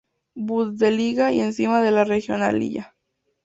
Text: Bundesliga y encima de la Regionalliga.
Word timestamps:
Bundesliga 0.35 1.31
y 1.31 1.41
encima 1.41 1.79
de 1.83 1.91
la 1.91 2.03
Regionalliga. 2.03 2.95